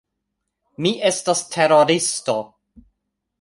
Mi 0.85 0.93
estas 1.09 1.43
teroristo. 1.57 2.37